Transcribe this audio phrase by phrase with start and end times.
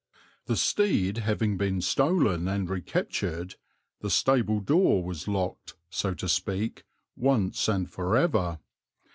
[0.47, 3.53] The steed having been stolen and recaptured,
[3.99, 6.85] the stable door was locked, so to speak,
[7.15, 8.57] once and for ever.